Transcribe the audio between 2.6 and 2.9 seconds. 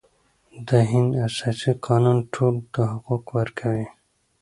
ته